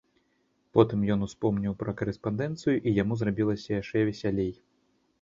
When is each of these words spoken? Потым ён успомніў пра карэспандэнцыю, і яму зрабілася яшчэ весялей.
Потым 0.77 1.03
ён 1.17 1.25
успомніў 1.27 1.77
пра 1.83 1.95
карэспандэнцыю, 2.01 2.75
і 2.87 2.97
яму 3.03 3.13
зрабілася 3.23 3.69
яшчэ 3.81 3.97
весялей. 4.13 4.53